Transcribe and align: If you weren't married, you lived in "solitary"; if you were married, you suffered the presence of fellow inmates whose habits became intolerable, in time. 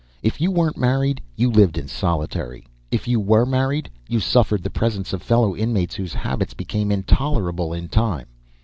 If 0.23 0.41
you 0.41 0.49
weren't 0.49 0.77
married, 0.79 1.21
you 1.35 1.51
lived 1.51 1.77
in 1.77 1.87
"solitary"; 1.87 2.65
if 2.89 3.07
you 3.07 3.19
were 3.19 3.45
married, 3.45 3.87
you 4.09 4.19
suffered 4.19 4.63
the 4.63 4.71
presence 4.71 5.13
of 5.13 5.21
fellow 5.21 5.55
inmates 5.55 5.93
whose 5.93 6.15
habits 6.15 6.55
became 6.55 6.91
intolerable, 6.91 7.71
in 7.71 7.87
time. 7.87 8.25